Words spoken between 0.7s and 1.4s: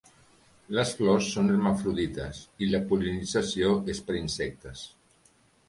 Les flors